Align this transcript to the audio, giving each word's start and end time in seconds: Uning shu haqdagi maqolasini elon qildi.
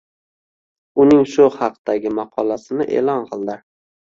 Uning 1.03 1.21
shu 1.33 1.45
haqdagi 1.57 2.15
maqolasini 2.21 2.89
elon 3.03 3.29
qildi. 3.33 3.63